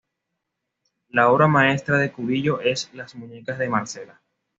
[1.09, 4.19] La obra maestra de Cubillo es "Las muñecas de Marcela".